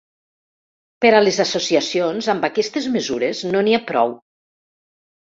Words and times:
Per 1.03 1.11
a 1.17 1.19
les 1.25 1.35
associacions, 1.43 2.29
amb 2.33 2.47
aquestes 2.49 2.87
mesures 2.97 3.43
no 3.53 3.63
n’hi 3.69 3.77
ha 3.77 3.81
prou. 3.93 4.15